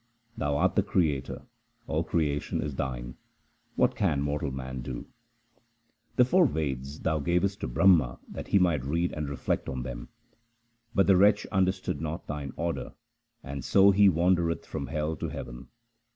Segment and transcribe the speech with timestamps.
[0.35, 1.43] Thou art the Creator;
[1.85, 3.17] all creation is Thine;
[3.75, 5.05] what can mortal man do?
[6.15, 10.09] The four Veds Thou gavest to Brahma that he might read and reflect on them,
[10.95, 12.93] But the wretch understood not Thine order,
[13.43, 15.67] and so he wandereth from hell to heaven.